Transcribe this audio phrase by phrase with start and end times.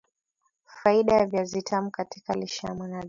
[0.65, 2.99] Faida ya viazi vitamu katika lishe ya mwanadamu